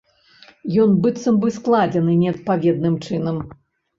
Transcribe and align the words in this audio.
Ён 0.83 0.93
быццам 1.03 1.35
бы 1.43 1.51
складзены 1.57 2.15
неадпаведным 2.23 2.95
чынам. 3.05 3.37